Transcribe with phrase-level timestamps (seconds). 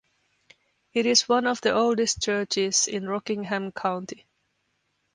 [0.95, 4.25] It is one of the oldest churches in Rockingham County.